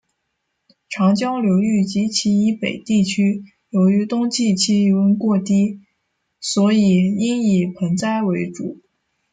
[0.89, 5.79] 长江流域及其以北地区由于冬季气温过低
[6.39, 8.79] 所以应以盆栽为主。